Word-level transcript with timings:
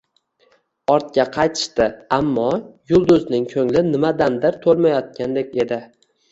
Ortga 0.93 1.25
qaytishdi, 1.35 1.87
ammo 2.17 2.47
Yulduzning 2.95 3.47
ko`ngli 3.55 3.87
nimadandir 3.93 4.61
to`lmayotgandek 4.67 5.57
edi 5.67 5.83